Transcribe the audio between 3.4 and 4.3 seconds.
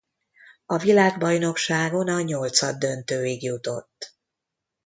jutott.